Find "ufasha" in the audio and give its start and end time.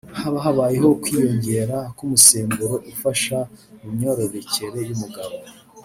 2.91-3.37